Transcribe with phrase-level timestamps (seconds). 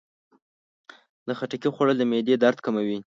[1.27, 2.97] د خټکي خوړل د معدې درد کموي.